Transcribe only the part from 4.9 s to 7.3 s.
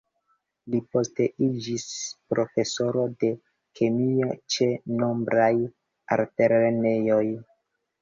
nombraj altlernejoj.